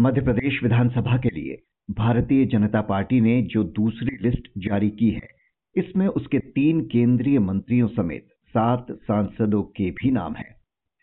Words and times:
मध्य 0.00 0.20
प्रदेश 0.20 0.62
विधानसभा 0.62 1.16
के 1.16 1.28
लिए 1.28 1.62
भारतीय 1.90 2.46
जनता 2.46 2.80
पार्टी 2.80 3.20
ने 3.20 3.42
जो 3.42 3.64
दूसरी 3.64 4.16
लिस्ट 4.22 4.48
जारी 4.58 4.90
की 4.90 5.10
है, 5.10 5.28
इसमें 5.76 6.06
उसके 6.06 6.38
तीन 6.38 6.80
केंद्रीय 6.80 7.38
मंत्रियों 7.38 7.88
समेत 7.88 8.26
सात 8.48 8.86
सांसदों 8.90 9.62
के 9.62 9.90
भी 9.90 10.10
नाम 10.10 10.34
हैं। 10.34 10.56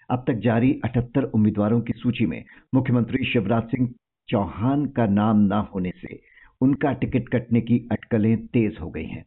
अब 0.10 0.24
तक 0.28 0.34
जारी 0.34 0.82
अठहत्तर 0.84 1.24
उम्मीदवारों 1.24 1.82
की 1.82 1.94
सूची 1.94 2.26
में 2.26 2.44
मुख्यमंत्री 2.76 3.26
शिवराज 3.26 3.64
सिंह 3.64 3.94
चौहान 4.30 4.86
का 4.86 5.06
नाम 5.06 5.38
न 5.38 5.52
होने 5.52 5.92
से 6.02 6.20
उनका 6.62 6.94
टिकट 6.94 7.30
कटने 7.30 7.62
की 7.62 7.88
अटकलें 7.92 8.48
तेज 8.48 8.78
हो 8.82 8.90
गई 8.90 9.06
हैं। 9.06 9.26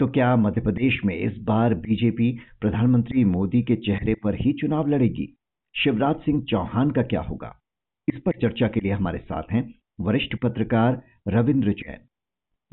तो 0.00 0.08
क्या 0.08 0.36
मध्य 0.36 0.60
प्रदेश 0.60 1.00
में 1.04 1.16
इस 1.16 1.38
बार 1.38 1.74
बीजेपी 1.74 2.38
प्रधानमंत्री 2.60 3.24
मोदी 3.24 3.62
के 3.62 3.76
चेहरे 3.76 4.14
पर 4.14 4.34
ही 4.34 4.52
चुनाव 4.52 4.88
लड़ेगी? 4.88 5.38
शिवराज 5.74 6.16
सिंह 6.16 6.42
चौहान 6.42 6.90
का 6.90 7.02
क्या 7.02 7.20
होगा? 7.20 7.57
इस 8.08 8.20
पर 8.26 8.32
चर्चा 8.32 8.68
के 8.68 8.80
लिए 8.80 8.92
हमारे 8.92 9.18
साथ 9.18 9.52
हैं 9.52 9.62
वरिष्ठ 10.00 10.36
पत्रकार 10.36 11.00
रविंद्र 11.28 11.72
जैन। 11.72 12.06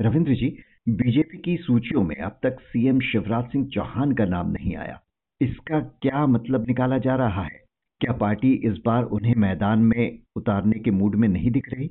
रविंद्र 0.00 0.34
जी 0.34 0.48
बीजेपी 0.88 1.38
की 1.38 1.56
सूचियों 1.56 2.02
में 2.02 2.16
अब 2.16 2.38
तक 2.42 2.60
सीएम 2.62 3.00
शिवराज 3.02 3.44
सिंह 3.44 3.66
चौहान 3.66 4.12
का 4.12 4.24
नाम 4.24 4.50
नहीं 4.50 4.76
आया। 4.76 5.00
इसका 5.40 5.80
क्या 6.02 6.26
मतलब 6.26 6.66
निकाला 6.68 6.98
जा 6.98 7.16
रहा 7.16 7.42
है? 7.42 7.64
क्या 8.00 8.12
पार्टी 8.12 8.52
इस 8.64 8.78
बार 8.86 9.04
उन्हें 9.04 9.34
मैदान 9.34 9.78
में 9.78 10.18
उतारने 10.36 10.78
के 10.80 10.90
मूड 10.90 11.14
में 11.14 11.28
नहीं 11.28 11.50
दिख 11.50 11.68
रही? 11.74 11.86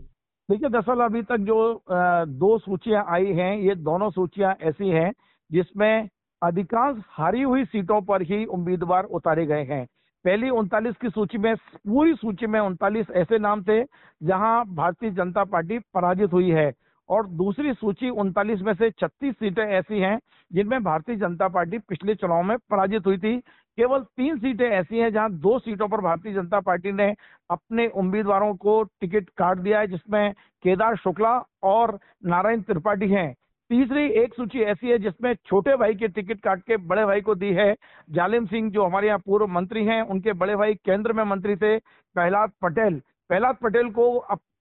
देखिए, 0.50 0.70
दरअसल 0.70 1.00
अभी 1.00 1.22
तक 1.22 1.38
जो 1.38 1.84
दो 2.28 2.58
सूचियाँ 2.58 3.06
आई 3.10 3.34
हैं, 3.34 3.56
ये 3.58 3.76
दोनों 3.76 4.10
सूचियाँ 4.12 4.56
ऐसी 4.62 4.90
हैं 4.90 5.12
जिसमें 5.52 6.10
अधिकांश 6.42 7.04
हारी 7.10 7.42
हुई 7.42 7.66
सीटों 7.66 8.02
पर 8.02 8.22
ही 8.22 8.46
उम्मीदवार 8.48 9.04
उतारे 9.04 9.46
गए 9.46 9.64
हैं। 9.64 9.86
पहली 10.26 10.50
उनतालीस 10.50 10.96
की 11.02 11.10
सूची 11.10 11.38
में, 11.38 11.56
पूरी 11.56 12.14
सूची 12.14 12.48
में 12.48 12.60
उनतालीस 12.60 13.10
ऐसे 13.16 13.38
नाम 13.40 13.64
थे 13.64 13.84
जहाँ 14.22 14.66
भारतीय 14.66 15.12
जनता 15.12 15.44
पार्टी 15.44 15.80
पराजित 15.94 16.34
हुई 16.34 16.50
है। 16.50 16.72
और 17.10 17.28
दूसरी 17.28 17.74
सूची 17.74 18.10
उनतालीस 18.10 18.62
में 18.62 18.74
से 18.74 18.90
36 18.92 19.34
सीटें 19.34 19.64
ऐसी 19.64 20.00
हैं 20.00 20.18
जिनमें 20.52 20.84
भारतीय 20.84 21.16
जनता 21.16 21.48
पार्टी 21.48 21.78
पिछले 21.80 22.16
चुनाव 22.16 22.44
में 22.44 22.58
पराजित 22.58 23.06
हुई 23.06 23.18
थी। 23.18 23.38
केवल 23.78 24.00
तीन 24.18 24.38
सीटें 24.38 24.70
ऐसी 24.70 24.98
हैं 24.98 25.12
जहाँ 25.14 25.32
दो 25.32 25.60
सीटों 25.60 25.88
पर 25.88 26.02
भारतीय 26.02 26.34
जनता 26.34 26.60
पार्टी 26.60 26.92
ने 26.92 27.14
अपने 27.50 27.88
उम्मीदवारों 27.88 28.54
को 28.56 28.84
टिकट 28.84 29.30
काट 29.30 29.58
दिया 29.58 29.80
है, 29.80 29.88
जिसमें 29.88 30.34
केदार 30.64 30.96
शुक्ला 30.96 31.42
और 31.64 32.00
नारायण 32.26 32.62
त्रिपाठी 32.62 33.08
हैं। 33.08 33.34
तीसरी 33.70 34.04
एक 34.22 34.34
सूची 34.34 34.62
ऐसी 34.62 34.90
है 34.90 34.98
जिसमें 35.00 35.34
छोटे 35.46 35.76
भाई 35.76 35.94
के 35.96 36.08
टिकट 36.08 36.40
काट 36.40 36.60
के 36.62 36.78
बड़े 36.80 37.06
भाई 37.06 37.22
को 37.22 37.36
दी 37.36 37.52
है। 37.54 37.74
जालिम 38.10 38.46
सिंह 38.46 38.70
जो 38.72 38.84
हमारे 38.84 39.08
यहाँ 39.08 39.20
पूर्व 39.20 39.48
मंत्री 39.50 39.86
हैं, 39.86 40.02
उनके 40.04 40.34
बड़े 40.34 40.56
भाई 40.56 40.74
केंद्र 40.76 41.14
में 41.14 41.24
मंत्री 41.26 41.56
थे, 41.56 41.78
प्रहलाद 41.78 42.52
पटेल। 42.64 43.02
प्रहलाद 43.30 43.56
पटेल 43.64 43.90
को 43.92 44.06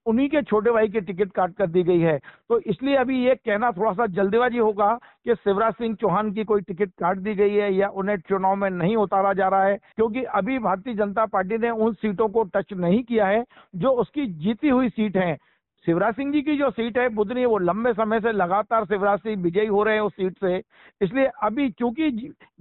उन्हीं 0.05 0.27
के 0.29 0.41
छोटे 0.41 0.71
भाई 0.71 0.87
की 0.87 1.01
टिकट 1.01 1.31
काट 1.31 1.53
कर 1.55 1.67
दी 1.67 1.83
गई 1.83 1.99
है। 1.99 2.17
तो 2.49 2.59
इसलिए 2.61 2.95
अभी 2.95 3.23
ये 3.23 3.35
कहना 3.35 3.71
थोड़ा 3.71 3.91
सा 3.93 4.05
जल्दीबाजी 4.07 4.57
होगा 4.57 4.91
कि 5.25 5.35
शिवराज 5.35 5.73
सिंह 5.73 5.95
चौहान 5.95 6.31
की 6.33 6.43
कोई 6.43 6.61
टिकट 6.61 6.89
काट 6.99 7.17
दी 7.19 7.33
गई 7.35 7.53
है 7.53 7.73
या 7.73 7.87
उन्हें 7.91 8.17
चुनाव 8.19 8.55
में 8.55 8.69
नहीं 8.71 8.95
उतारा 8.97 9.33
जा 9.33 9.47
रहा 9.47 9.63
है, 9.63 9.77
क्योंकि 9.95 10.23
अभी 10.23 10.59
भारतीय 10.59 10.93
जनता 10.95 11.25
पार्टी 11.27 11.57
ने 11.57 11.69
उन 11.69 11.93
सीटों 11.95 12.27
को 12.29 12.43
टच 12.45 12.73
नहीं 12.75 13.03
किया 13.03 13.27
है, 13.27 13.43
जो 13.75 13.89
उसकी 13.91 14.25
जीती 14.25 14.69
हुई 14.69 14.89
सीट 14.89 15.17
है। 15.17 15.37
शिवराज 15.85 16.13
सिंह 16.15 16.31
जी 16.33 16.41
की 16.41 16.55
जो 16.57 16.69
सीट 16.71 16.97
है 16.97 17.07
बुधनी, 17.15 17.45
वो 17.45 17.57
लंबे 17.59 17.91
समय 17.93 18.19
से 18.19 18.31
लगातार 18.33 18.85
शिवराज 18.85 19.19
सिंह 19.19 19.41
विजयी 19.43 19.65
हो 19.67 19.83
रहे 19.83 19.95
हैं 19.95 20.01
उस 20.01 20.13
सीट 20.13 20.37
से। 20.39 20.57
इसलिए 21.01 21.25
अभी 21.43 21.69
चूँकि 21.71 22.09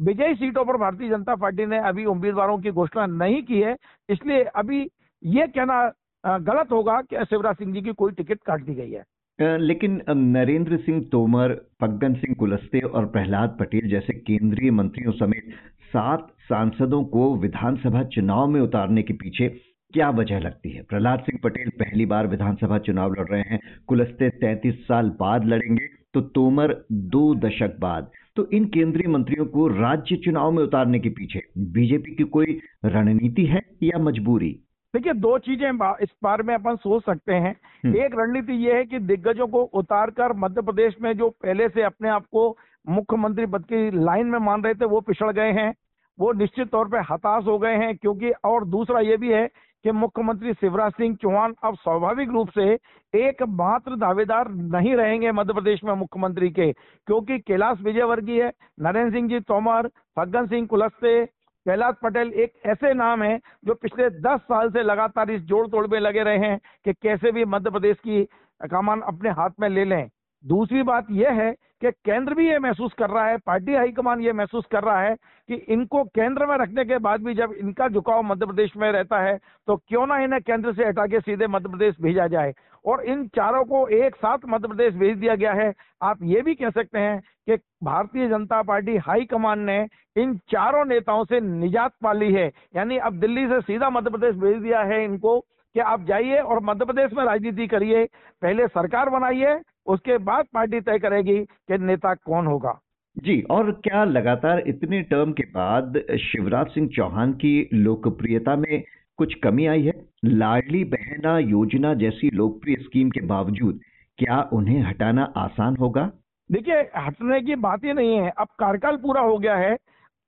विजयी 0.00 0.34
सीटों 0.34 0.64
पर 0.64 0.76
भारतीय 0.78 1.08
जनता 1.10 1.34
पार्टी 1.36 1.66
ने 1.66 1.78
अभी 1.88 2.04
उम्मीदवारों 2.06 2.58
की 2.58 2.70
घोषणा 2.72 3.06
नहीं 3.06 3.42
की 3.42 3.60
है, 3.60 3.76
इसलिए 4.08 4.42
अभी 4.54 4.82
ये 5.22 5.46
कहना 5.48 5.82
गलत 6.24 6.72
होगा 6.72 7.00
कि 7.02 7.24
शिवराज 7.24 7.56
सिंह 7.56 7.72
जी 7.74 7.82
की 7.82 7.92
कोई 7.94 8.12
टिकट 8.12 8.42
काट 8.42 8.62
दी 8.62 8.74
गई 8.74 8.90
है। 8.90 9.58
लेकिन 9.58 10.00
नरेंद्र 10.08 10.76
सिंह 10.78 11.00
तोमर, 11.12 11.54
फग्गन 11.80 12.14
सिंह 12.14 12.34
कुलस्ते 12.38 12.80
और 12.80 13.06
प्रहलाद 13.06 13.56
पटेल 13.60 13.88
जैसे 13.90 14.12
केंद्रीय 14.20 14.70
मंत्रियों 14.72 15.12
समेत 15.14 15.54
सात 15.88 16.26
सांसदों 16.42 17.02
को 17.06 17.34
विधानसभा 17.36 18.02
चुनाव 18.14 18.46
में 18.46 18.60
उतारने 18.60 19.02
के 19.02 19.14
पीछे 19.14 19.48
क्या 19.94 20.08
वजह 20.10 20.38
लगती 20.38 20.70
है? 20.70 20.82
प्रहलाद 20.82 21.18
सिंह 21.18 21.38
पटेल 21.44 21.68
पहली 21.68 22.06
बार 22.06 22.26
विधानसभा 22.26 22.78
चुनाव 22.78 23.12
लड़ 23.12 23.26
रहे 23.28 23.40
हैं। 23.40 23.60
कुलस्ते 23.86 24.28
तैतीस 24.30 24.82
साल 24.84 25.10
बाद 25.20 25.44
लड़ेंगे 25.44 25.86
तो 26.14 26.20
तोमर 26.20 26.74
दो 26.92 27.34
दशक 27.34 27.76
बाद। 27.80 28.10
तो 28.36 28.46
इन 28.50 28.64
केंद्रीय 28.64 29.08
मंत्रियों 29.08 29.46
को 29.46 29.66
राज्य 29.68 30.16
चुनाव 30.16 30.50
में 30.50 30.62
उतारने 30.62 30.98
के 30.98 31.08
पीछे 31.08 31.42
बीजेपी 31.58 32.14
की 32.14 32.24
कोई 32.24 32.58
रणनीति 32.84 33.44
है 33.46 33.62
या 33.82 33.98
मजबूरी? 33.98 34.50
देखिए 34.94 35.12
दो 35.12 35.38
चीज़ें 35.38 35.68
इस 36.02 36.08
बारे 36.22 36.42
में 36.42 36.54
अपन 36.54 36.76
सोच 36.76 37.04
सकते 37.04 37.34
हैं। 37.34 37.54
हम्म। 37.84 37.96
एक 37.96 38.14
रणनीति 38.14 38.52
ये 38.52 38.74
है 38.74 38.84
कि 38.84 38.98
दिग्गजों 38.98 39.46
को 39.46 39.62
उतार 39.74 40.10
कर 40.10 40.32
मध्य 40.36 40.62
प्रदेश 40.62 40.96
में 41.02 41.12
जो 41.12 41.28
पहले 41.42 41.68
से 41.68 41.82
अपने 41.82 42.08
आप 42.08 42.26
को 42.32 42.56
मुख्यमंत्री 42.88 43.46
पद 43.46 43.64
की 43.64 43.90
लाइन 44.04 44.26
में 44.26 44.38
मान 44.38 44.62
रहे 44.62 44.74
थे 44.74 44.84
वो 44.84 45.00
पिछड़ 45.00 45.32
गए 45.32 45.52
हैं। 45.52 45.74
वो 46.18 46.32
निश्चित 46.32 46.68
तौर 46.68 46.88
पे 46.88 46.98
हताश 47.10 47.44
हो 47.44 47.58
गए 47.58 47.76
हैं 47.76 47.96
क्योंकि 47.96 48.30
और 48.44 48.64
दूसरा 48.64 49.00
ये 49.00 49.16
भी 49.16 49.32
है 49.32 49.48
कि 49.84 49.92
मुख्यमंत्री 49.92 50.52
शिवराज 50.54 50.92
सिंह 50.92 51.14
चौहान 51.22 51.54
अब 51.64 51.74
स्वाभाविक 51.74 52.28
रूप 52.30 52.50
से 52.50 52.72
एकमात्र 53.14 53.96
दावेदार 53.96 54.48
नहीं 54.48 54.94
रहेंगे 54.96 55.32
मध्य 55.32 55.52
प्रदेश 55.52 55.80
में 55.84 55.92
मुख्यमंत्री 55.94 56.48
के, 56.50 56.70
क्योंकि 56.72 57.38
कैलाश 57.38 57.80
विजयवर्गीय 57.80 58.50
नरेंद्र 58.80 59.12
सिंह 59.12 59.28
जी 59.28 59.40
तोमर, 59.40 59.88
फग्गन 60.18 60.46
सिंह 60.46 60.66
कुलस्ते, 60.66 61.24
कैलाश 61.66 61.94
पटेल 62.02 62.32
एक 62.34 62.52
ऐसे 62.66 62.94
नाम 62.94 63.22
है 63.22 63.36
जो 63.64 63.74
पिछले 63.74 64.08
दस 64.20 64.40
साल 64.42 64.70
से 64.70 64.82
लगातार 64.82 65.30
इस 65.30 65.42
जोड़ 65.42 65.66
तोड़ 65.68 65.86
में 65.86 66.00
लगे 66.00 66.22
रहे 66.22 66.38
हैं 66.38 66.58
कि 66.84 66.92
कैसे 66.92 67.32
भी 67.32 67.44
मध्य 67.44 67.70
प्रदेश 67.70 67.96
की 67.98 68.24
कमान 68.70 69.00
अपने 69.00 69.30
हाथ 69.30 69.50
में 69.60 69.68
ले 69.68 69.84
लें। 69.84 70.08
दूसरी 70.44 70.82
बात 70.82 71.06
यह 71.10 71.32
है 71.32 71.52
कि 71.52 71.90
केंद्र 71.90 72.34
भी 72.34 72.48
ये 72.48 72.58
महसूस 72.58 72.92
कर 72.98 73.10
रहा 73.10 73.26
है, 73.26 73.36
पार्टी 73.38 73.74
हाईकमान 73.74 74.20
ये 74.20 74.32
महसूस 74.32 74.64
कर 74.72 74.82
रहा 74.82 75.00
है 75.00 75.14
कि 75.48 75.54
इनको 75.54 76.02
केंद्र 76.06 76.46
में 76.46 76.56
रखने 76.58 76.84
के 76.84 76.98
बाद 76.98 77.24
भी 77.24 77.34
जब 77.34 77.52
इनका 77.54 77.88
झुकाव 77.88 78.22
मध्य 78.22 78.46
प्रदेश 78.46 78.76
में 78.76 78.90
रहता 78.92 79.20
है 79.20 79.36
तो 79.68 79.76
क्यों 79.78 80.06
ना 80.06 80.18
इन्हें 80.18 80.40
केंद्र 80.42 80.72
से 80.72 80.84
हटा 80.84 81.06
के 81.06 81.20
सीधे 81.20 81.46
मध्य 81.46 81.68
प्रदेश 81.68 81.94
भेजा 82.02 82.26
जाए? 82.28 82.52
और 82.84 83.02
इन 83.02 83.26
चारों 83.28 83.64
को 83.64 83.86
एक 83.88 84.16
साथ 84.16 84.38
मध्य 84.46 84.68
प्रदेश 84.68 84.94
भेज 84.94 85.16
दिया 85.18 85.34
गया 85.34 85.52
है। 85.54 85.72
आप 86.02 86.18
ये 86.22 86.40
भी 86.42 86.54
कह 86.54 86.70
सकते 86.70 86.98
हैं 86.98 87.20
कि 87.48 87.56
भारतीय 87.84 88.28
जनता 88.28 88.60
पार्टी 88.62 88.96
हाईकमान 88.98 89.60
ने 89.60 89.80
इन 90.16 90.36
चारों 90.50 90.84
नेताओं 90.84 91.24
से 91.24 91.40
निजात 91.40 91.92
पा 92.02 92.12
ली 92.12 92.32
है। 92.32 92.46
यानी 92.76 92.98
अब 93.00 93.18
दिल्ली 93.20 93.46
से 93.48 93.60
सीधा 93.62 93.90
मध्य 93.90 94.10
प्रदेश 94.10 94.34
भेज 94.36 94.56
दिया 94.62 94.80
है 94.82 95.04
इनको 95.04 95.38
कि 95.40 95.80
आप 95.82 96.04
जाइए 96.06 96.38
और 96.38 96.60
मध्य 96.62 96.84
प्रदेश 96.84 97.12
में 97.12 97.24
राजनीति 97.24 97.66
करिए। 97.66 98.04
पहले 98.42 98.66
सरकार 98.68 99.10
बनाइए 99.10 99.54
उसके 99.86 100.18
बाद 100.18 100.44
पार्टी 100.54 100.80
तय 100.80 100.98
करेगी 100.98 101.38
कि 101.44 101.78
नेता 101.78 102.14
कौन 102.14 102.46
होगा। 102.46 102.80
जी 103.16 103.40
और 103.50 103.70
क्या 103.72 104.04
लगातार 104.04 104.58
इतने 104.66 105.02
टर्म 105.02 105.32
के 105.32 105.42
बाद 105.42 106.02
शिवराज 106.20 106.66
सिंह 106.66 106.88
चौहान 106.88 107.32
की 107.32 107.68
लोकप्रियता 107.74 108.56
में 108.56 108.82
कुछ 109.18 109.34
कमी 109.34 109.66
आई 109.66 109.82
है? 109.82 109.92
लाडली 110.24 110.84
बहना 110.84 111.38
योजना 111.38 111.94
जैसी 111.94 112.30
लोकप्रिय 112.30 112.76
स्कीम 112.76 113.10
के 113.10 113.20
बावजूद 113.20 113.80
क्या 114.18 114.50
उन्हें 114.52 114.82
हटाना 114.82 115.32
आसान 115.36 115.76
होगा? 115.76 116.10
देखिए 116.52 116.80
हटने 116.96 117.40
की 117.40 117.54
बात 117.54 117.84
ही 117.84 117.92
नहीं 117.92 118.16
है। 118.16 118.30
अब 118.30 118.46
कार्यकाल 118.58 118.96
पूरा 118.96 119.20
हो 119.20 119.38
गया 119.38 119.56
है। 119.56 119.76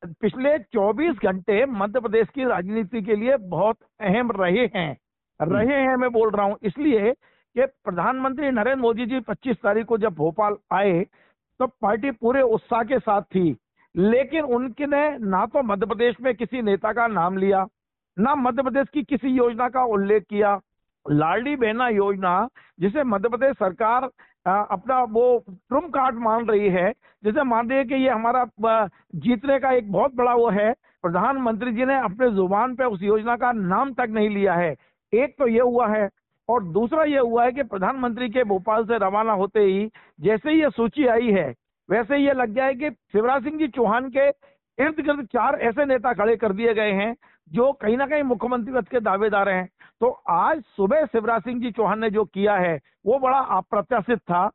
पिछले 0.04 0.58
24 0.58 1.18
घंटे 1.24 1.66
मध्य 1.66 2.00
प्रदेश 2.00 2.28
की 2.34 2.44
राजनीति 2.44 3.02
के 3.02 3.16
लिए 3.16 3.36
बहुत 3.36 3.76
अहम 4.00 4.32
रहे 4.32 4.66
हैं। 4.76 4.96
रहे 5.42 5.80
हैं 5.82 5.96
मैं 5.96 6.10
बोल 6.10 6.30
रहा 6.30 6.46
हूँ। 6.46 6.56
इसलिए 6.62 7.14
कि 7.56 7.66
प्रधानमंत्री 7.84 8.50
नरेंद्र 8.50 8.80
मोदी 8.80 9.04
जी 9.06 9.20
25 9.20 9.56
तारीख 9.56 9.86
को 9.86 9.96
जब 9.98 10.14
भोपाल 10.14 10.56
आए 10.72 11.00
तो 11.60 11.66
पार्टी 11.66 12.10
पूरे 12.12 12.42
उत्साह 12.44 12.82
के 12.82 12.98
साथ 12.98 13.22
थी। 13.34 13.56
लेकिन 13.94 14.44
उनके 14.56 14.86
ने 14.86 15.06
ना 15.20 15.44
तो 15.46 15.62
मध्य 15.62 15.86
प्रदेश 15.86 16.16
में 16.22 16.34
किसी 16.34 16.62
नेता 16.62 16.92
का 16.92 17.06
नाम 17.08 17.36
लिया, 17.38 17.64
ना 18.16 18.34
मध्य 18.34 18.62
प्रदेश 18.62 18.88
की 18.94 19.02
किसी 19.04 19.28
योजना 19.28 19.68
का 19.68 19.84
उल्लेख 19.86 20.24
किया। 20.24 20.54
लाडली 21.06 21.54
बहना 21.56 21.88
योजना, 21.88 22.48
जिसे 22.78 23.04
मध्य 23.04 23.28
प्रदेश 23.28 23.56
सरकार 23.56 24.04
अपना 24.46 25.02
वो 25.04 25.24
ट्रुम 25.48 25.88
कार्ड 25.88 26.18
मान 26.18 26.46
रही 26.48 26.68
है, 26.68 26.90
जैसे 27.24 27.42
मान 27.44 27.68
रही 27.68 27.78
है 27.78 27.84
कि 27.84 27.94
ये 27.94 28.10
हमारा 28.10 28.44
जीतने 29.16 29.58
का 29.58 29.70
एक 29.72 29.90
बहुत 29.92 30.14
बड़ा 30.14 30.34
वो 30.34 30.48
है। 30.50 30.72
प्रधानमंत्री 31.04 31.72
जी 31.72 31.84
ने 31.84 31.98
अपने 32.00 32.30
ज़ुबान 32.32 32.74
पे 32.76 32.84
उस 32.86 33.02
योजना 33.02 33.36
का 33.36 33.52
नाम 33.54 33.92
तक 33.94 34.08
नहीं 34.10 34.28
लिया 34.30 34.54
है। 34.54 34.74
एक 35.12 35.34
तो 35.38 35.48
ये 35.48 35.60
हुआ 35.62 35.88
है 35.88 36.08
और 36.48 36.64
दूसरा 36.64 37.04
ये 37.04 37.18
हुआ 37.18 37.44
है 37.44 37.52
कि 37.52 37.62
प्रधानमंत्री 37.64 38.28
के 38.28 38.44
भोपाल 38.44 38.84
से 38.84 38.98
रवाना 38.98 39.32
होते 39.32 39.60
ही 39.60 39.88
जैसे 40.20 40.50
ही 40.50 40.60
ये 40.60 40.70
सूची 40.70 41.06
आई 41.06 41.30
है, 41.32 41.48
वैसे 41.88 42.16
ये 42.16 42.32
लग 42.32 42.50
गया 42.50 42.64
है 42.64 42.74
कि 42.74 42.90
शिवराज 42.90 43.42
सिंह 43.44 43.58
जी 43.58 43.68
चौहान 43.68 44.08
के 44.10 44.28
इर्द 44.78 45.00
गिर्द 45.00 45.26
चार 45.26 45.58
ऐसे 45.60 45.84
नेता 45.84 46.12
खड़े 46.12 46.36
कर 46.36 46.52
दिए 46.52 46.74
गए 46.74 46.92
हैं, 46.92 47.14
जो 47.50 47.72
कहीं 47.72 47.96
ना 47.96 48.06
कहीं 48.06 48.22
मुख्यमंत्री 48.24 48.74
पद 48.74 48.88
के 48.88 49.00
दावेदार 49.00 49.48
हैं। 49.48 49.68
तो 50.00 50.10
आज 50.30 50.62
सुबह 50.76 51.04
शिवराज 51.06 51.42
सिंह 51.42 51.60
जी 51.60 51.70
चौहान 51.70 52.00
ने 52.00 52.10
जो 52.10 52.24
किया 52.24 52.54
है, 52.56 52.78
वो 53.06 53.18
बड़ा 53.18 53.38
अप्रत्याशित 53.56 54.18
था। 54.20 54.46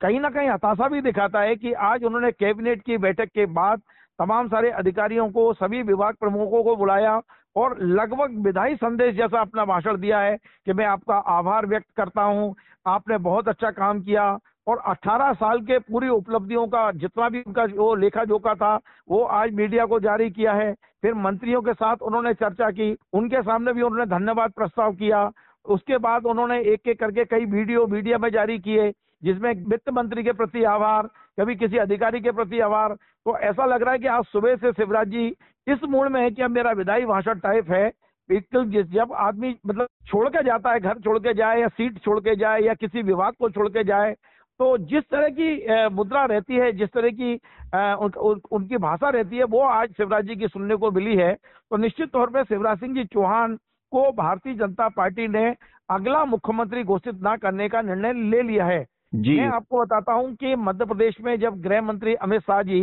कहीं 0.00 0.20
ना 0.20 0.28
कहीं 0.30 0.48
हताशा 0.48 0.88
भी 0.88 1.00
दिखाता 1.00 1.40
है 1.40 1.56
कि 1.56 1.72
आज 1.72 2.04
उन्होंने 2.04 2.30
कैबिनेट 2.32 2.82
की 2.82 2.96
बैठक 2.98 3.28
के 3.28 3.46
बाद 3.48 3.80
तमाम 4.18 4.48
सारे 4.48 4.70
अधिकारियों 4.72 5.28
को, 5.30 5.52
सभी 5.54 5.82
विभाग 5.82 6.14
प्रमुखों 6.14 6.62
को 6.62 6.76
बुलाया 6.76 7.18
और 7.56 7.76
लगभग 7.80 8.38
विधायी 8.44 8.76
संदेश 8.76 9.14
जैसा 9.14 9.40
अपना 9.40 9.64
भाषण 9.64 9.96
दिया 9.96 10.20
है 10.20 10.36
कि 10.36 10.72
मैं 10.72 10.86
आपका 10.86 11.14
आभार 11.14 11.66
व्यक्त 11.66 11.86
करता 11.96 12.22
हूँ। 12.22 12.54
आपने 12.86 13.18
बहुत 13.18 13.48
अच्छा 13.48 13.70
काम 13.70 14.00
किया 14.00 14.38
और 14.66 14.78
18 14.86 15.32
साल 15.32 15.60
के 15.60 15.78
पूरी 15.78 16.08
उपलब्धियों 16.08 16.66
का 16.66 16.90
जितना 16.92 17.28
भी 17.28 17.42
उनका 17.46 17.64
वो 17.76 17.94
लेखा 17.94 18.24
जोखा 18.24 18.54
था, 18.54 18.78
वो 19.08 19.22
आज 19.22 19.52
मीडिया 19.54 19.86
को 19.86 20.00
जारी 20.00 20.30
किया 20.30 20.52
है। 20.52 20.72
फिर 21.02 21.14
मंत्रियों 21.14 21.62
के 21.62 21.72
साथ 21.72 21.96
उन्होंने 22.02 22.34
चर्चा 22.34 22.70
की, 22.70 22.96
उनके 23.12 23.42
सामने 23.42 23.72
भी 23.72 23.82
उन्होंने 23.82 24.06
धन्यवाद 24.06 24.50
प्रस्ताव 24.50 24.92
किया। 24.92 25.30
उसके 25.66 25.98
बाद 25.98 26.26
उन्होंने 26.26 26.60
एक 26.62 26.88
एक 26.88 27.00
करके 27.00 27.24
कई 27.24 27.44
वीडियो 27.44 27.86
मीडिया 27.86 28.18
में 28.18 28.30
जारी 28.30 28.58
किए, 28.58 28.90
जिसमें 29.22 29.52
वित्त 29.66 29.90
मंत्री 29.90 30.22
के 30.22 30.32
प्रति 30.32 30.64
आभार, 30.64 31.08
कभी 31.40 31.54
किसी 31.54 31.76
अधिकारी 31.76 32.20
के 32.20 32.30
प्रति 32.30 32.60
आभार। 32.60 32.94
तो 32.94 33.38
ऐसा 33.38 33.64
लग 33.66 33.82
रहा 33.82 33.92
है 33.92 33.98
कि 33.98 34.06
आज 34.06 34.24
सुबह 34.24 34.56
से 34.56 34.72
शिवराज 34.72 35.08
जी 35.08 35.28
इस 35.72 35.84
मूड 35.84 36.08
में 36.08 36.20
है 36.20 36.30
कि 36.30 36.42
अब 36.42 36.50
मेरा 36.50 36.72
विदाई 36.72 37.04
भाषण 37.06 37.38
टाइप 37.38 37.70
है। 37.70 37.88
बिल्कुल 38.30 38.82
जब 38.84 39.12
आदमी 39.18 39.54
मतलब 39.66 39.86
छोड़ 40.06 40.28
के 40.28 40.42
जाता 40.44 40.72
है 40.72 40.80
घर 40.80 40.98
छोड़ 40.98 41.18
के 41.18 41.34
जाए 41.34 41.60
या 41.60 41.68
सीट 41.68 41.98
छोड़ 41.98 42.18
के 42.20 42.34
जाए 42.36 42.60
या 42.60 42.74
किसी 42.74 43.02
विभाग 43.02 43.32
को 43.34 43.50
छोड़ 43.50 43.68
के 43.68 43.84
जाए 43.84 44.12
तो 44.60 44.76
जिस 44.78 45.04
तरह 45.10 45.28
की 45.30 45.88
मुद्रा 45.94 46.24
रहती 46.24 46.54
है 46.54 46.70
जिस 46.72 46.88
तरह 46.88 47.10
की 47.10 47.34
उन, 47.34 48.10
उन, 48.10 48.40
उनकी 48.52 48.76
भाषा 48.76 49.08
रहती 49.08 49.36
है 49.36 49.44
वो 49.44 49.60
आज 49.60 49.92
शिवराज 49.92 50.26
जी 50.26 50.36
की 50.36 50.48
सुनने 50.48 50.76
को 50.76 50.90
मिली 50.90 51.16
है। 51.16 51.32
तो 51.34 51.76
निश्चित 51.76 52.10
तौर 52.12 52.30
पर 52.30 52.44
शिवराज 52.44 52.78
सिंह 52.78 52.94
जी 52.94 53.04
चौहान 53.04 53.56
को 53.92 54.10
भारतीय 54.12 54.54
जनता 54.54 54.88
पार्टी 54.88 55.28
ने 55.28 55.46
अगला 55.88 56.24
मुख्यमंत्री 56.24 56.82
घोषित 56.84 57.20
न 57.24 57.36
करने 57.36 57.68
का 57.68 57.82
निर्णय 57.82 58.12
ले 58.30 58.42
लिया 58.42 58.64
है। 58.66 58.84
जी। 59.14 59.38
मैं 59.40 59.46
आपको 59.48 59.80
बताता 59.80 60.12
हूँ 60.12 60.34
कि 60.34 60.54
मध्य 60.58 60.84
प्रदेश 60.84 61.20
में 61.20 61.38
जब 61.40 61.60
गृह 61.60 61.82
मंत्री 61.82 62.14
अमित 62.16 62.42
शाह 62.42 62.62
जी 62.62 62.80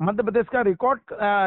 मध्य 0.00 0.22
प्रदेश 0.22 0.46
का 0.48 0.60
रिकॉर्ड 0.62 1.00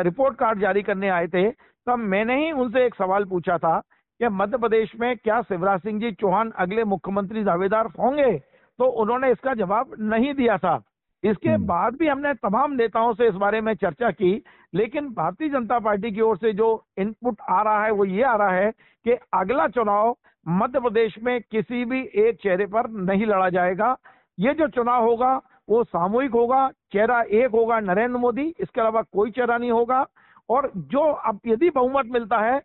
रिपोर्ट 0.05 0.35
कार्ड 0.37 0.59
जारी 0.59 0.81
करने 0.83 1.09
आए 1.09 1.27
थे 1.27 1.49
तब 1.51 1.99
मैंने 2.13 2.35
ही 2.45 2.51
उनसे 2.51 2.85
एक 2.85 2.95
सवाल 2.95 3.25
पूछा 3.25 3.57
था 3.57 3.79
कि 4.19 4.27
मध्य 4.29 4.57
प्रदेश 4.57 4.91
में 4.99 5.15
क्या 5.17 5.41
शिवराज 5.41 5.79
सिंह 5.79 5.99
जी 5.99 6.11
चौहान 6.11 6.51
अगले 6.59 6.83
मुख्यमंत्री 6.83 7.43
दावेदार 7.43 7.85
होंगे? 7.99 8.31
तो 8.79 8.85
उन्होंने 9.01 9.31
इसका 9.31 9.53
जवाब 9.53 9.95
नहीं 9.99 10.33
दिया 10.33 10.57
था। 10.57 10.81
इसके 11.23 11.49
हम्म। 11.49 11.65
बाद 11.67 11.95
भी 11.95 12.07
हमने 12.07 12.33
तमाम 12.33 12.71
नेताओं 12.73 13.13
से 13.13 13.27
इस 13.27 13.35
बारे 13.35 13.61
में 13.61 13.73
चर्चा 13.75 14.11
की 14.11 14.31
लेकिन 14.73 15.07
भारतीय 15.13 15.49
जनता 15.49 15.79
पार्टी 15.79 16.11
की 16.11 16.21
ओर 16.21 16.37
से 16.37 16.53
जो 16.53 16.69
इनपुट 16.97 17.41
आ 17.49 17.61
रहा 17.61 17.83
है 17.85 17.91
वो 17.91 18.05
ये 18.05 18.23
आ 18.23 18.35
रहा 18.35 18.51
है 18.51 18.71
कि 19.05 19.17
अगला 19.33 19.67
चुनाव 19.67 20.15
मध्य 20.45 20.79
प्रदेश 20.79 21.15
में 21.23 21.39
किसी 21.51 21.83
भी 21.85 22.01
एक 22.15 22.37
चेहरे 22.43 22.65
पर 22.65 22.89
नहीं 22.89 23.25
लड़ा 23.25 23.49
जाएगा। 23.49 23.95
ये 24.39 24.53
जो 24.53 24.67
चुनाव 24.67 25.03
होगा 25.03 25.35
वो 25.69 25.83
सामूहिक 25.83 26.31
होगा, 26.31 26.69
चेहरा 26.93 27.21
एक 27.21 27.51
होगा 27.51 27.79
नरेंद्र 27.79 28.17
मोदी, 28.17 28.53
इसके 28.59 28.81
अलावा 28.81 29.01
कोई 29.01 29.31
चेहरा 29.31 29.57
नहीं 29.57 29.71
होगा। 29.71 30.05
और 30.49 30.71
जो 30.77 30.99
अब 30.99 31.39
यदि 31.47 31.69
बहुमत 31.69 32.05
मिलता 32.05 32.39
है 32.39 32.59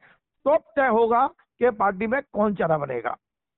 तो 0.46 0.56
तय 0.76 0.86
होगा 0.88 1.26
कि 1.60 1.70
पार्टी 1.70 2.06
में 2.06 2.20
कौन 2.32 2.54
चेहरा 2.54 2.78
बनेगा। 2.78 3.16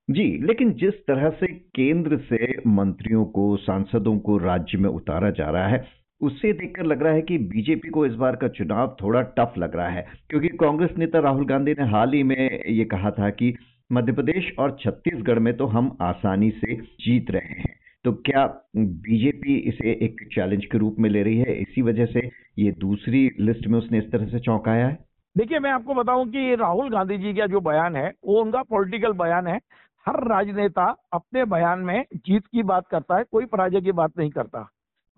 जी, 0.08 0.24
लेकिन 0.42 0.72
जिस 0.72 0.94
तरह 1.06 1.30
से 1.30 1.46
केंद्र 1.46 2.18
से 2.18 2.52
मंत्रियों 2.66 3.24
को, 3.24 3.56
सांसदों 3.56 4.18
को 4.18 4.36
राज्य 4.38 4.78
में 4.78 4.88
उतारा 4.90 5.30
जा 5.30 5.50
रहा 5.50 5.66
है 5.68 5.86
उससे 6.20 6.52
देखकर 6.52 6.84
लग 6.84 7.02
रहा 7.02 7.12
है 7.12 7.22
कि 7.22 7.36
बीजेपी 7.38 7.88
को 7.88 8.04
इस 8.06 8.14
बार 8.14 8.36
का 8.36 8.48
चुनाव 8.48 8.96
थोड़ा 9.02 9.20
टफ 9.38 9.52
लग 9.58 9.76
रहा 9.76 9.88
है। 9.88 10.06
क्योंकि 10.30 10.48
कांग्रेस 10.48 10.90
नेता 10.98 11.18
राहुल 11.18 11.46
गांधी 11.46 11.72
ने 11.72 11.84
हाल 11.84 12.12
ही 12.12 12.22
में 12.22 12.64
ये 12.66 12.84
कहा 12.84 13.10
था 13.10 13.30
कि 13.30 13.54
मध्य 13.92 14.12
प्रदेश 14.12 14.52
और 14.58 14.76
छत्तीसगढ़ 14.80 15.38
में 15.38 15.56
तो 15.56 15.66
हम 15.66 15.96
आसानी 16.00 16.50
से 16.50 16.74
जीत 16.76 17.30
रहे 17.30 17.60
हैं। 17.60 17.77
तो 18.04 18.12
क्या 18.12 18.46
बीजेपी 18.76 19.56
इसे 19.56 19.92
एक 19.92 20.28
चैलेंज 20.34 20.64
के 20.64 20.78
रूप 20.78 20.96
में 20.98 21.10
ले 21.10 21.22
रही 21.22 21.38
है? 21.38 21.60
इसी 21.62 21.82
वजह 21.82 22.06
से 22.06 22.30
ये 22.58 22.72
दूसरी 22.72 23.30
लिस्ट 23.40 23.66
में 23.66 23.78
उसने 23.78 23.98
इस 23.98 24.12
तरह 24.12 24.26
से 24.26 24.38
चौंकाया 24.38 24.86
है। 24.88 24.98
देखिए, 25.36 25.58
मैं 25.58 25.70
आपको 25.70 25.94
बताऊँ 25.94 26.28
कि 26.28 26.54
राहुल 26.54 26.90
गांधी 26.90 27.18
जी 27.18 27.34
का 27.34 27.46
जो 27.46 27.60
बयान 27.60 27.96
है, 27.96 28.12
वो 28.24 28.40
उनका 28.42 28.62
पॉलिटिकल 28.62 29.12
बयान 29.12 29.46
है। 29.46 29.60
हर 30.06 30.28
राजनेता 30.28 30.96
अपने 31.12 31.44
बयान 31.44 31.78
में 31.78 32.04
जीत 32.16 32.46
की 32.46 32.62
बात 32.62 32.86
करता 32.86 33.16
है, 33.16 33.24
कोई 33.32 33.44
पराजय 33.44 33.80
की 33.80 33.92
बात 33.92 34.12
नहीं 34.18 34.30
करता। 34.30 34.70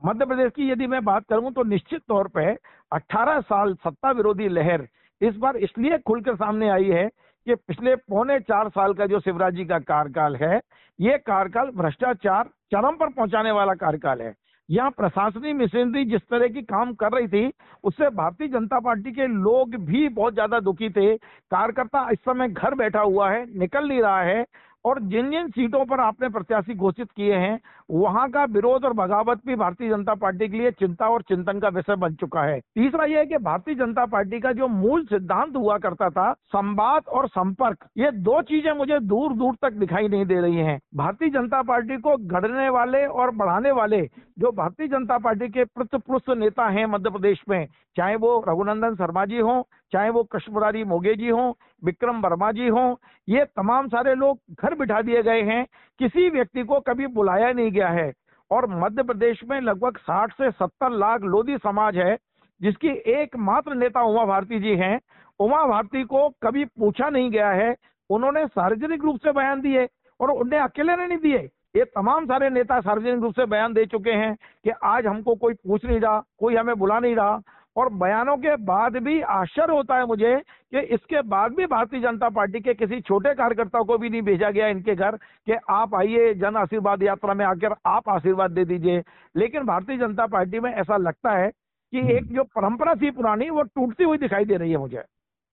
मध्य 0.05 0.27
प्रदेश 0.27 0.53
की 0.57 0.71
यदि 0.71 0.87
मैं 0.87 1.05
बात 1.05 1.25
करूँ 1.31 1.53
तो 1.53 1.63
निश्चित 1.65 2.01
तौर 2.09 2.29
पे 2.29 2.53
18 2.93 3.41
साल 3.41 3.75
सत्ता 3.75 4.11
विरोधी 4.11 4.49
लहर 4.49 4.87
इस 5.23 5.37
बार 5.37 5.57
इसलिए 5.57 5.99
खुलकर 5.99 6.35
सामने 6.35 6.69
आई 6.69 6.85
है 6.85 7.09
कि 7.51 7.55
पिछले 7.69 7.95
पौने 8.09 8.39
चार 8.41 8.69
साल 8.69 8.93
का 8.95 9.07
जो 9.07 9.21
शिवराज 9.21 9.55
जी 9.55 9.65
का 9.65 9.79
कार्यकाल 9.81 10.37
है, 10.37 10.61
ये 10.99 11.17
कार्यकाल 11.21 11.71
भ्रष्टाचार 11.77 12.49
चरम 12.73 12.97
पर 12.97 13.09
पहुँचाने 13.09 13.51
वाला 13.51 13.75
कार्यकाल 13.75 14.21
है। 14.23 14.35
यहाँ 14.69 14.91
प्रशासनिक 14.91 15.57
मशीनरी 15.57 16.05
जिस 16.05 16.21
तरह 16.31 16.49
की 16.49 16.63
काम 16.63 16.93
कर 16.95 17.13
रही 17.13 17.29
थी, 17.29 17.51
उससे 17.85 18.09
भारतीय 18.13 18.49
जनता 18.49 18.79
पार्टी 18.81 19.13
के 19.13 19.27
लोग 19.27 19.75
भी 19.85 20.09
बहुत 20.11 20.35
ज़्यादा 20.35 20.61
दुखी 20.61 20.91
थे। 20.91 21.17
कार्यकर्ता 21.17 22.09
इस 22.13 22.19
समय 22.21 22.49
घर 22.49 22.75
बैठा 22.75 23.01
हुआ 23.01 23.31
है, 23.31 23.45
निकल 23.59 23.89
नहीं 23.89 24.01
रहा 24.01 24.23
है 24.23 24.45
और 24.85 25.01
जिन 25.05 25.31
जिन 25.31 25.49
सीटों 25.51 25.85
पर 25.85 26.01
आपने 26.01 26.29
प्रत्याशी 26.29 26.75
घोषित 26.77 27.11
किए 27.11 27.35
हैं 27.37 27.59
वहाँ 27.91 28.29
का 28.31 28.45
विरोध 28.47 28.85
और 28.85 28.93
बगावत 28.93 29.41
भी 29.47 29.55
भारतीय 29.57 29.89
जनता 29.91 30.15
पार्टी 30.15 30.49
के 30.49 30.57
लिए 30.57 30.71
चिंता 30.71 31.09
और 31.09 31.23
चिंतन 31.23 31.59
का 31.61 31.69
विषय 31.69 31.97
बन 31.97 32.15
चुका 32.15 32.43
है। 32.43 32.59
तीसरा 32.61 33.05
यह 33.05 33.19
है 33.19 33.27
कि 33.27 33.39
भारतीय 33.41 33.75
जनता 33.75 34.05
पार्टी 34.07 34.41
का 34.41 34.53
जो 34.53 34.69
मूल 34.69 35.05
सिद्धांत 35.05 35.57
हुआ 35.57 35.79
करता 35.79 36.09
था, 36.11 36.33
संवाद 36.33 37.09
और 37.09 37.29
संपर्क, 37.29 37.87
ये 37.99 38.11
दो 38.13 38.41
चीज़ें 38.43 38.73
मुझे 38.73 38.99
दूर 39.01 39.33
दूर 39.35 39.55
तक 39.63 39.73
दिखाई 39.75 40.09
नहीं 40.09 40.25
दे 40.27 40.41
रही 40.41 40.57
हैं। 40.59 40.79
भारतीय 40.97 41.31
जनता 41.31 41.63
पार्टी 41.63 41.97
को 41.99 42.17
गढ़ने 42.29 42.69
वाले 42.71 43.05
और 43.07 43.31
बढ़ाने 43.33 43.71
वाले 43.73 44.03
जो 44.39 44.51
भारतीय 44.53 44.89
जनता 44.89 45.19
पार्टी 45.19 45.49
के 45.49 45.65
पृष्ठ 45.67 46.31
नेता 46.31 46.69
हैं 46.69 46.87
मध्य 46.87 47.11
प्रदेश 47.11 47.43
में, 47.49 47.67
चाहे 47.97 48.17
वो 48.17 48.39
रघुनंदन 48.49 48.95
शर्मा 48.95 49.25
जी 49.25 49.39
हों, 49.39 49.63
चाहे 49.93 50.11
वो 50.11 50.23
कृष्णपुरारी 50.23 50.85
मोगे 50.85 51.15
जी 51.15 51.29
हों, 51.29 51.53
विक्रम 51.85 52.21
वर्मा 52.21 52.51
जी 52.53 52.69
हों, 52.69 52.95
ये 53.29 53.45
तमाम 53.47 53.89
सारे 53.89 54.15
लोग 54.15 54.39
घर 54.63 54.75
बिठा 54.75 55.01
दिए 55.03 55.23
गए 55.23 55.43
हैं। 55.43 55.65
किसी 56.01 56.29
व्यक्ति 56.29 56.63
को 56.63 56.79
कभी 56.81 57.07
बुलाया 57.09 57.53
नहीं 57.53 57.71
गया। 57.73 57.80
है। 57.89 58.13
और 58.51 58.67
मध्य 58.67 59.03
प्रदेश 59.03 59.41
में 59.51 59.61
लगभग 59.61 59.97
60 59.99 60.33
से 60.33 60.51
70 60.51 60.91
लाख 60.91 61.21
लोधी 61.21 61.59
समाज 61.59 61.97
है, 61.97 62.19
जिसकी 62.63 62.89
एकमात्र 62.89 63.75
नेता 63.75 64.03
उमा 64.03 64.25
भारती 64.25 64.61
जी 64.61 64.77
हैं। 64.77 65.01
उमा 65.41 65.67
भारती 65.67 66.05
को 66.05 66.29
कभी 66.29 66.65
पूछा 66.65 67.11
नहीं 67.11 67.31
गया 67.31 67.51
है। 67.51 67.77
उन्होंने 68.11 68.47
सार्वजनिक 68.47 69.05
रूप 69.05 69.17
से 69.17 69.33
बयान 69.33 69.61
दिए 69.61 69.89
और 70.21 70.31
उन्हें 70.31 70.61
अकेले 70.61 70.97
ने 70.97 71.07
नहीं 71.07 71.19
दिए। 71.19 71.51
ये 71.77 71.85
तमाम 71.85 72.25
सारे 72.25 72.51
नेता 72.51 72.81
सार्वजनिक 72.81 73.23
रूप 73.23 73.35
से 73.35 73.47
बयान 73.47 73.73
दे 73.73 73.87
चुके 73.87 74.11
हैं 74.11 74.37
कि 74.65 74.71
आज 74.71 75.07
हमको 75.07 75.35
कोई 75.35 75.55
पूछ 75.55 75.85
नहीं 75.85 76.01
रहा, 76.01 76.25
कोई 76.39 76.57
हमें 76.57 76.77
बुला 76.77 76.99
नहीं 76.99 77.17
रहा। 77.17 77.41
और 77.77 77.89
बयानों 77.93 78.37
के 78.37 78.57
बाद 78.57 78.97
भी 78.97 79.21
आश्चर्य 79.21 79.73
होता 79.73 79.97
है 79.97 80.07
मुझे 80.07 80.37
कि 80.75 80.81
इसके 80.95 81.23
बाद 81.23 81.53
भी 81.53 81.67
भारतीय 81.67 82.01
जनता 82.01 82.29
पार्टी 82.29 82.61
के 82.61 82.75
किसी 82.75 83.01
छोटे 83.01 83.35
कार्यकर्ता 83.35 83.83
को 83.83 83.99
भी 83.99 84.11
नहीं 84.11 84.23
भेजा 84.23 84.51
गया 84.51 84.67
इनके 84.67 84.95
घर 84.95 85.17
कि 85.47 85.53
आप 85.71 85.95
आइए 85.95 86.35
जन 86.35 86.57
आशीर्वाद 86.57 87.03
यात्रा 87.03 87.35
में 87.35 87.45
आकर 87.47 87.75
आप 87.87 88.09
आशीर्वाद 88.09 88.51
दे 88.51 88.65
दीजिए। 88.65 89.03
लेकिन 89.37 89.63
भारतीय 89.63 89.99
जनता 89.99 90.27
पार्टी 90.27 90.61
में 90.61 90.71
ऐसा 90.73 90.97
लगता 90.97 91.37
है 91.39 91.51
कि 91.93 91.99
हम्म। 91.99 92.11
एक 92.11 92.25
जो 92.25 92.45
परंपरा 92.45 92.95
थी 92.95 93.11
पुरानी 93.11 93.51
वो 93.51 93.63
टूटती 93.63 94.05
हुई 94.05 94.19
दिखाई 94.19 94.45
दे 94.45 94.57
रही 94.57 94.71
है 94.71 94.79
मुझे। 94.79 95.03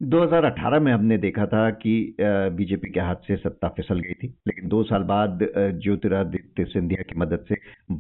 2018 0.01 0.79
में 0.79 0.91
हमने 0.93 1.17
देखा 1.17 1.45
था 1.45 1.69
कि 1.71 2.15
बीजेपी 2.21 2.89
के 2.89 2.99
हाथ 2.99 3.15
से 3.15 3.37
सत्ता 3.37 3.67
फिसल 3.67 3.99
गई 3.99 4.13
थी 4.13 4.27
लेकिन 4.47 4.67
दो 4.69 4.83
साल 4.83 5.03
बाद 5.03 5.39
ज्योतिरादित्य 5.57 6.65
सिंधिया 6.65 7.03
की 7.03 7.19
मदद 7.19 7.45
से 7.49 7.55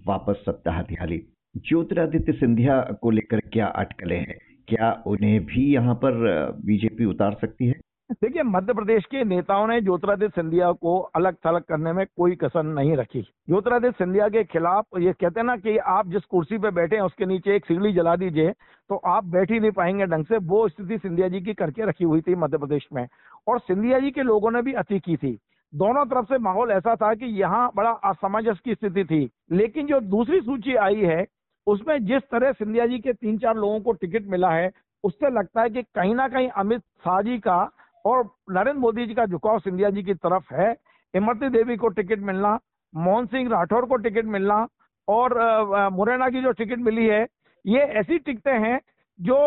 वापस 0.07 0.43
सत्ता 0.45 0.71
हाथी 0.71 0.97
ली। 1.01 1.25
ज्योतिरादित्य 1.57 2.31
सिंधिया 2.31 2.79
को 3.01 3.11
लेकर 3.11 3.39
क्या 3.39 3.67
अटकलें 3.67 4.19
हैं? 4.19 4.37
क्या 4.67 4.91
उन्हें 5.07 5.39
भी 5.45 5.73
यहाँ 5.73 5.95
पर 5.95 6.13
बीजेपी 6.65 7.05
उतार 7.05 7.37
सकती 7.41 7.67
है? 7.67 7.73
देखिए, 8.11 8.43
मध्य 8.43 8.73
प्रदेश 8.73 9.05
के 9.05 9.23
नेताओं 9.23 9.67
ने 9.67 9.79
ज्योतिरादित्य 9.81 10.41
सिंधिया 10.41 10.71
को 10.71 10.99
अलग 11.15 11.35
थलग 11.45 11.61
करने 11.61 11.93
में 11.93 12.05
कोई 12.17 12.35
कसर 12.35 12.63
नहीं 12.63 12.95
रखी। 12.97 13.21
ज्योतिरादित्य 13.21 14.03
सिंधिया 14.03 14.27
के 14.29 14.43
खिलाफ 14.43 14.99
ये 14.99 15.13
कहते 15.13 15.43
ना 15.43 15.55
कि 15.55 15.77
आप 15.77 16.07
जिस 16.07 16.25
कुर्सी 16.25 16.57
पे 16.57 16.71
बैठे 16.71 16.95
हैं, 16.95 17.03
उसके 17.03 17.25
नीचे 17.25 17.55
एक 17.55 17.65
सीढ़ी 17.65 17.93
जला 17.93 18.15
दीजिए 18.15 18.51
तो 18.89 18.95
आप 19.07 19.25
बैठ 19.25 19.51
ही 19.51 19.59
नहीं 19.59 19.71
पाएँगे 19.71 20.05
ढंग 20.05 20.25
से। 20.25 20.37
वो 20.37 20.67
स्थिति 20.69 20.97
सिंधिया 20.97 21.27
जी 21.27 21.41
की 21.41 21.53
करके 21.53 21.85
रखी 21.85 22.03
हुई 22.03 22.21
थी 22.21 22.35
मध्य 22.35 22.57
प्रदेश 22.57 22.87
में। 22.93 23.07
और 23.47 23.59
सिंधिया 23.59 23.99
जी 23.99 24.11
के 24.11 24.23
लोगों 24.23 24.51
ने 24.51 24.61
भी 24.61 24.73
अति 24.73 24.99
की 24.99 25.17
थी। 25.17 25.37
दोनों 25.73 26.05
तरफ़ 26.05 26.25
से 26.25 26.37
माहौल 26.37 26.71
ऐसा 26.71 26.95
था 26.95 27.13
कि 27.13 27.25
यहाँ 27.39 27.71
बड़ा 27.75 27.89
असमंजस 27.89 28.59
की 28.65 28.73
स्थिति 28.73 29.03
थी। 29.05 29.29
लेकिन 29.51 29.87
जो 29.87 29.99
दूसरी 29.99 30.39
सूची 30.41 30.75
आई 30.75 31.01
है 31.01 31.25
उसमें 31.67 31.97
जिस 32.05 32.23
तरह 32.31 32.51
सिंधिया 32.53 32.85
जी 32.85 32.99
के 32.99 33.13
तीन 33.13 33.37
चार 33.37 33.55
लोगों 33.55 33.79
को 33.81 33.91
टिकट 33.93 34.27
मिला 34.27 34.49
है, 34.51 34.69
उससे 35.03 35.29
लगता 35.31 35.61
है 35.61 35.69
कि 35.69 35.81
कहीं 35.85 36.15
ना 36.15 36.27
कहीं 36.27 36.49
अमित 36.57 36.81
शाह 37.05 37.21
जी 37.21 37.37
का 37.39 37.57
और 38.05 38.23
नरेंद्र 38.51 38.79
मोदी 38.79 39.05
जी 39.05 39.13
का 39.13 39.25
झुकाव 39.25 39.59
सिंधिया 39.59 39.89
जी 39.89 40.03
की 40.03 40.13
तरफ़ 40.15 40.53
है। 40.53 40.73
इमरती 41.13 41.49
देवी 41.49 41.75
को 41.77 41.87
टिकट 41.89 42.19
मिलना, 42.21 42.57
मोहन 42.93 43.25
सिंह 43.25 43.49
राठौर 43.49 43.85
को 43.85 43.95
टिकट 43.97 44.25
मिलना 44.27 44.67
और 45.07 45.39
मुरैना 45.93 46.29
की 46.29 46.41
जो 46.41 46.51
टिकट 46.53 46.79
मिली 46.79 47.05
है, 47.05 47.25
ये 47.65 47.79
ऐसी 47.79 48.17
टिकटें 48.19 48.59
हैं 48.59 48.79
जो 49.19 49.37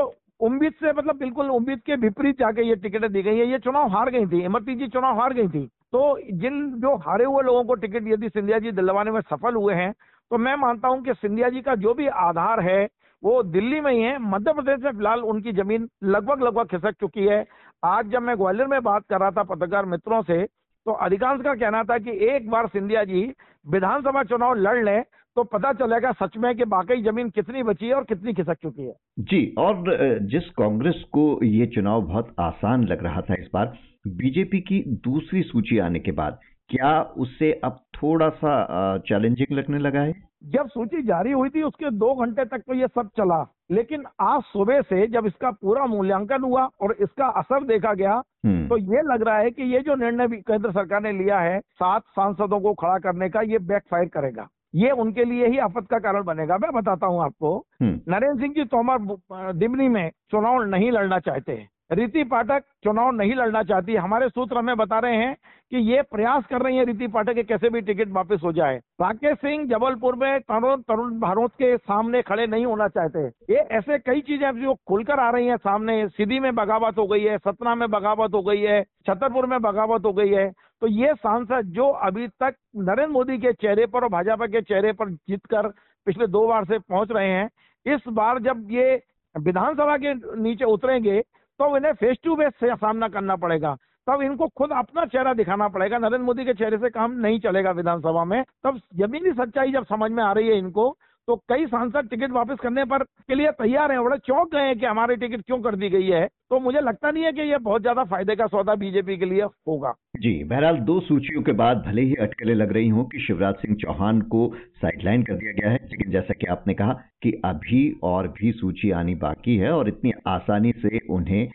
उम्मीद 0.41 0.73
से 0.73 0.93
मतलब 0.93 1.17
बिल्कुल 1.19 1.51
उम्मीद 1.51 1.81
के 1.87 1.97
विपरीत 1.99 2.39
जाके 2.39 2.63
ये 2.63 2.75
टिकटें 2.77 3.11
दी 3.13 3.23
गई 3.23 3.39
है। 3.39 3.47
ये 3.47 3.59
चुनाव 3.59 3.89
हार 3.89 4.11
गई 4.11 4.27
थी, 4.27 4.41
इमरती 4.45 4.75
जी 4.75 4.87
चुनाव 4.89 5.21
हार 5.21 5.33
गई 5.35 5.49
थी। 5.49 5.67
तो 5.93 6.19
जिन 6.33 6.63
जो 6.81 6.95
हारे 6.99 7.25
हुए 7.25 7.43
लोगों 7.43 7.65
को 7.65 7.75
टिकट 7.77 8.07
यदि 8.09 8.29
सिंधिया 8.29 8.59
जी 8.59 8.71
दिलवाने 8.73 9.11
में 9.11 9.21
सफल 9.23 9.55
हुए 9.55 9.75
हैं 9.75 9.93
तो 10.31 10.39
मैं 10.39 10.55
मानता 10.57 10.89
हूँ 10.89 11.03
कि 11.05 11.15
सिंधिया 11.15 11.49
जी 11.49 11.61
का 11.61 11.75
जो 11.77 11.95
भी 11.95 12.07
आधार 12.23 12.61
है, 12.63 12.85
वो 13.23 13.43
दिल्ली 13.45 13.81
में 13.81 13.93
ही 13.93 14.01
है। 14.01 14.19
मध्य 14.23 14.53
प्रदेश 14.53 14.79
में 14.81 14.91
फ़िलहाल 14.91 15.21
उनकी 15.25 15.53
ज़मीन 15.53 15.89
लगभग 16.05 16.43
लगभग 16.43 16.67
खिसक 16.67 16.95
चुकी 17.01 17.27
है। 17.27 17.45
आज 17.85 18.11
जब 18.11 18.23
मैं 18.23 18.37
ग्वालियर 18.37 18.67
में 18.67 18.83
बात 18.83 19.05
कर 19.11 19.21
रहा 19.21 19.31
था 19.31 19.43
पत्रकार 19.45 19.87
मित्रों 19.87 20.23
से 20.23 20.45
तो 20.87 20.93
अधिकांश 21.05 21.41
का 21.45 21.55
कहना 21.55 21.83
था 21.85 21.99
कि 21.99 22.11
एक 22.27 22.49
बार 22.51 22.67
सिंधिया 22.69 23.05
जी 23.05 23.23
विधानसभा 23.67 24.23
चुनाव 24.25 24.55
लड़ 24.57 24.85
लें 24.85 25.03
तो 25.37 25.43
पता 25.47 25.73
चलेगा 25.73 26.13
सच 26.15 26.37
में 26.37 26.55
कि 26.57 26.65
बाकी 26.67 27.03
ज़मीन 27.03 27.29
कितनी 27.31 27.63
बची 27.63 27.87
है 27.87 27.95
और 27.95 28.05
कितनी 28.05 28.33
खिसक 28.35 28.57
चुकी 28.63 28.83
है। 28.83 28.95
जी, 29.21 29.55
और 29.59 30.19
जिस 30.23 30.49
कांग्रेस 30.51 31.03
को 31.13 31.25
ये 31.45 31.67
चुनाव 31.67 32.03
बहुत 32.03 32.35
आसान 32.41 32.85
लग 32.85 33.05
रहा 33.05 33.21
था 33.21 33.35
इस 33.35 33.49
बार, 33.55 33.77
बीजेपी 34.09 34.61
की 34.61 34.83
दूसरी 35.05 35.43
सूची 35.43 35.79
आने 35.79 35.99
के 35.99 36.13
बाद 36.13 36.39
क्या 36.71 37.01
उससे 37.19 37.53
अब 37.65 37.79
थोड़ा 37.95 38.29
सा 38.29 38.53
चैलेंजिंग 38.99 39.57
लगने 39.59 39.79
लगा 39.79 40.01
है? 40.01 40.13
जब 40.45 40.69
सूची 40.69 41.03
जारी 41.03 41.33
हुई 41.33 41.49
थी 41.49 41.63
उसके 41.63 41.91
दो 41.93 42.15
घंटे 42.15 42.45
तक 42.45 42.59
तो 42.59 42.75
ये 42.75 42.87
सब 42.89 43.09
चला। 43.17 43.41
लेकिन 43.71 44.05
आज 44.21 44.43
सुबह 44.43 44.81
से 44.83 45.07
जब 45.07 45.27
इसका 45.27 45.51
पूरा 45.51 45.87
मूल्यांकन 45.87 46.43
हुआ 46.43 46.65
और 46.81 46.95
इसका 47.01 47.27
असर 47.41 47.65
देखा 47.65 47.93
गया 47.95 48.13
हम्म। 48.47 48.67
तो 48.69 48.77
ये 48.77 49.03
लग 49.05 49.23
रहा 49.23 49.37
है 49.39 49.51
कि 49.51 49.63
ये 49.73 49.81
जो 49.81 49.95
निर्णय 49.95 50.29
केंद्र 50.29 50.71
सरकार 50.71 51.03
ने 51.03 51.13
लिया 51.13 51.41
है 51.41 51.59
सात 51.61 52.03
सांसदों 52.11 52.61
को 52.61 52.73
खड़ा 52.75 52.99
करने 52.99 53.29
का 53.29 53.41
ये 53.43 53.59
बैकफायर 53.65 54.09
करेगा। 54.09 54.49
ये 54.75 54.91
उनके 55.03 55.25
लिए 55.25 55.47
ही 55.47 55.59
आफत 55.59 55.87
का 55.91 55.99
कारण 55.99 56.25
बनेगा। 56.25 56.59
मैं 56.59 56.73
बताता 56.73 57.07
हूँ 57.07 57.23
आपको। 57.23 57.57
हम्म। 57.83 58.01
नरेंद्र 58.09 58.41
सिंह 58.41 58.55
जी 58.55 58.65
तोमर 58.67 59.53
दिमनी 59.55 59.89
में 59.89 60.09
चुनाव 60.31 60.63
नहीं 60.65 60.91
लड़ना 60.93 61.19
चाहते। 61.19 61.53
हैं 61.53 61.69
रीति 61.93 62.23
पाठक 62.25 62.63
चुनाव 62.85 63.11
नहीं 63.11 63.35
लड़ना 63.35 63.63
चाहती। 63.63 63.95
हमारे 63.97 64.29
सूत्र 64.29 64.59
हमें 64.59 64.77
बता 64.77 64.99
रहे 64.99 65.17
हैं 65.17 65.37
कि 65.73 65.79
ये 65.91 66.03
प्रयास 66.05 66.45
कर 66.47 66.63
रही 66.63 66.77
है 66.77 66.85
रीति 66.85 67.07
पाठक 67.09 67.35
के 67.35 67.43
कैसे 67.45 67.69
भी 67.71 67.81
टिकट 67.83 68.09
वापस 68.13 68.41
हो 68.45 68.53
जाए। 68.53 68.77
राकेश 69.01 69.37
सिंह 69.39 69.67
जबलपुर 69.69 70.17
में 70.17 70.41
तरुण 70.43 70.81
तरुण 70.83 71.19
भानोत 71.21 71.53
के 71.55 71.77
सामने 71.79 72.23
खड़े 72.23 72.47
नहीं 72.47 72.65
होना 72.67 72.89
चाहते। 72.89 73.27
ये 73.51 73.59
ऐसे 73.73 73.99
कई 74.01 74.21
चीज़ें 74.23 74.51
जो 74.55 74.75
खुलकर 74.89 75.21
आ 75.21 75.31
रही 75.31 75.47
हैं 75.47 75.57
सामने। 75.59 76.07
सीधी 76.09 76.39
में 76.41 76.55
बगावत 76.55 76.99
हो 76.99 77.07
गई 77.07 77.23
है, 77.23 77.37
सतना 77.39 77.75
में 77.75 77.89
बगावत 77.91 78.35
हो 78.35 78.43
गई 78.43 78.61
है, 78.61 78.83
छतरपुर 79.07 79.47
में 79.47 79.61
बगावत 79.63 80.05
हो 80.05 80.13
गई 80.13 80.31
है। 80.31 80.51
तो 80.83 80.87
ये 80.89 81.15
सांसद 81.17 81.73
जो 81.73 81.89
अभी 82.07 82.27
तक 82.29 82.55
नरेंद्र 82.79 83.13
मोदी 83.13 83.37
के 83.39 83.53
चेहरे 83.55 83.87
पर 83.87 84.03
और 84.03 84.09
भाजपा 84.11 84.47
के 84.47 84.61
चेहरे 84.63 84.93
पर 84.93 85.11
जीत 85.11 85.47
कर 85.47 85.69
पिछले 86.07 86.27
दो 86.29 86.47
बार 86.49 86.65
से 86.65 86.79
पहुँच 86.81 87.11
रहे 87.13 87.29
हैं, 87.29 87.49
इस 87.87 88.09
बार 88.11 88.39
जब 88.41 88.67
ये 88.71 88.95
विधानसभा 89.35 89.97
के 89.97 90.15
नीचे 90.41 90.65
उतरेंगे 90.67 91.21
तो 91.61 91.77
इन्हें 91.77 91.93
फेस 91.95 92.17
टू 92.25 92.35
फेस 92.37 92.65
सामना 92.65 93.09
करना 93.09 93.37
पड़ेगा। 93.37 93.77
तब 94.07 94.23
इनको 94.23 94.47
खुद 94.57 94.71
अपना 94.75 95.05
चेहरा 95.07 95.35
दिखाना 95.35 95.69
पड़ेगा। 95.69 95.99
नरेंद्र 95.99 96.25
मोदी 96.25 96.45
के 96.45 96.55
चेहरे 96.55 96.79
से 96.79 96.91
काम 96.91 97.21
नहीं 97.21 97.39
चलेगा 97.41 97.71
विधानसभा 97.73 98.25
में। 98.25 98.43
तब 98.65 98.81
जमीनी 98.97 99.33
सच्चाई 99.35 99.73
जब 99.73 99.85
समझ 99.87 100.11
में 100.11 100.23
आ 100.25 100.33
रही 100.33 100.49
है 100.49 100.59
इनको 100.59 100.97
तो 101.29 101.35
कई 101.49 101.67
सांसद 101.67 102.09
टिकट 102.11 102.31
वापस 102.33 102.57
करने 102.61 102.85
पर 102.85 103.03
के 103.03 103.35
लिए 103.35 103.51
तैयार 103.53 103.93
हैं, 103.93 104.03
बड़े 104.05 104.17
चौंक 104.19 104.49
गए 104.55 104.63
हैं 104.63 104.79
कि 104.79 104.87
हमारी 104.87 105.17
टिकट 105.17 105.43
क्यों 105.47 105.59
कर 105.63 105.77
दी 105.77 105.89
गई 105.91 106.07
है। 106.07 106.27
तो 106.27 106.59
मुझे 106.61 106.81
लगता 106.81 107.11
नहीं 107.11 107.25
है 107.25 107.33
कि 107.33 107.43
यह 107.43 107.59
बहुत 107.61 107.83
ज़्यादा 107.83 108.05
फ़ायदे 108.05 108.37
का 108.37 108.47
सौदा 108.47 108.75
बीजेपी 108.75 109.17
के 109.17 109.25
लिए 109.25 109.43
होगा। 109.43 109.93
जी, 110.17 110.33
बहरहाल 110.45 110.79
दो 110.81 110.99
सूचियों 111.01 111.43
के 111.43 111.53
बाद 111.53 111.85
भले 111.87 112.03
ही 112.03 112.15
अटकलें 112.23 112.55
लग 112.55 112.73
रही 112.73 112.89
हों 112.89 113.05
कि 113.05 113.21
शिवराज 113.21 113.55
सिंह 113.57 113.77
चौहान 113.83 114.21
को 114.25 114.47
साइडलाइन 114.77 115.23
कर 115.23 115.35
दिया 115.35 115.53
गया 115.53 115.71
है, 115.71 115.79
लेकिन 115.85 116.13
जैसा 116.13 116.35
कि 116.35 116.47
आपने 116.49 116.75
कहा 116.75 116.93
कि 117.23 117.33
अभी 117.45 117.89
और 118.03 118.29
भी 118.31 118.53
सूची 118.53 118.91
आनी 118.93 119.15
बाकी 119.21 119.57
है 119.57 119.73
और 119.73 119.89
इतनी 119.89 120.13
आसानी 120.29 120.73
से 120.79 120.99
उन्हें 121.11 121.49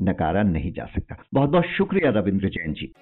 नकारा 0.00 0.42
नहीं 0.42 0.72
जा 0.72 0.84
सकता। 0.84 1.16
बहुत 1.34 1.50
बहुत 1.50 1.64
शुक्रिया 1.64 2.10
रविंद्र 2.10 2.48
जैन 2.48 2.72
जी। 2.72 2.92